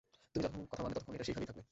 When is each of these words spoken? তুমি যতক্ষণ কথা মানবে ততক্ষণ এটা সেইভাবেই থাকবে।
তুমি 0.31 0.41
যতক্ষণ 0.45 0.65
কথা 0.71 0.81
মানবে 0.83 0.95
ততক্ষণ 0.95 1.13
এটা 1.15 1.25
সেইভাবেই 1.27 1.47
থাকবে। 1.49 1.61